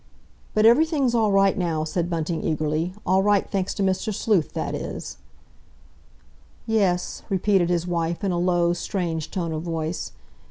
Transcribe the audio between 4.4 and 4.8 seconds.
that